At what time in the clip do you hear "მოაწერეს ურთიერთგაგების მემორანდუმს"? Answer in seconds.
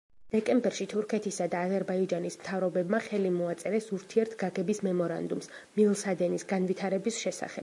3.37-5.53